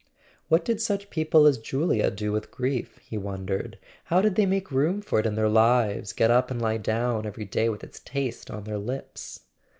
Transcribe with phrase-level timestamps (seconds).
[0.47, 4.47] What did such people as Julia do with grief, he won¬ dered, how did they
[4.47, 7.83] make room for it in their lives, get up and lie down every day with
[7.83, 9.41] its taste on their lips?